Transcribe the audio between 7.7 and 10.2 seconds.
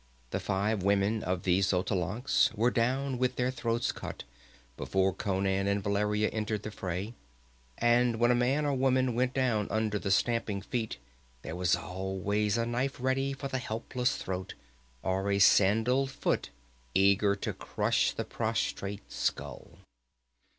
and when a man or woman went down under the